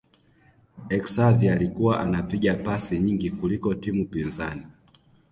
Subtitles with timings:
[1.01, 4.65] Xavi alikuwa anapiga pasi nyingi kuliko timu pinzani